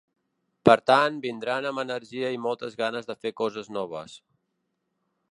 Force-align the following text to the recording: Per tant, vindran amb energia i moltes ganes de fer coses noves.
Per 0.67 0.75
tant, 0.91 1.17
vindran 1.25 1.67
amb 1.71 1.81
energia 1.83 2.31
i 2.35 2.39
moltes 2.45 2.77
ganes 2.79 3.09
de 3.09 3.17
fer 3.25 3.33
coses 3.43 3.69
noves. 3.77 4.17